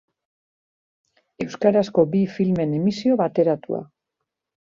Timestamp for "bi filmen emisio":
2.15-3.19